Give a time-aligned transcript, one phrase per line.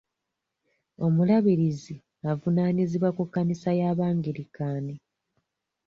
[1.05, 1.95] Omulabirizi
[2.31, 4.95] avunaanyizibwa ku kkanisa y'abangirikaani.